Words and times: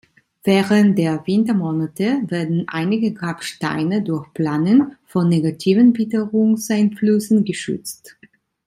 Während 0.43 0.97
der 0.97 1.27
Wintermonate 1.27 2.23
werden 2.25 2.63
einige 2.67 3.13
Grabsteine 3.13 4.01
durch 4.01 4.33
Planen 4.33 4.95
vor 5.05 5.25
negativen 5.25 5.95
Witterungseinflüssen 5.95 7.45
geschützt. 7.45 8.17